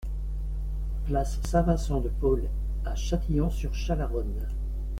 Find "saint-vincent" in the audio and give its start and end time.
1.45-2.01